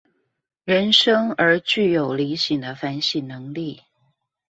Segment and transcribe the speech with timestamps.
[0.63, 3.83] 人生而具有理性的反省能力